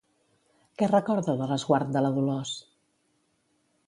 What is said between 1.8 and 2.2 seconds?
de la